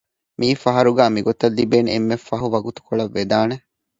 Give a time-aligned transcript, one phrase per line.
[0.39, 3.55] މީއީ ފަހަރުގަ މިގޮތަށް ލިބޭނެ އެންމެ ފަހު ވަގުތުކޮޅަށް ވެދާނެ